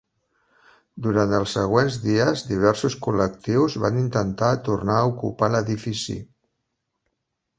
Durant 1.07 1.33
els 1.39 1.51
següents 1.57 1.97
dies 2.05 2.41
diversos 2.53 2.95
col·lectius 3.07 3.77
van 3.85 4.01
intentar 4.03 4.51
tornar 4.69 4.97
a 5.01 5.05
ocupar 5.13 5.51
l'edifici. 5.57 6.17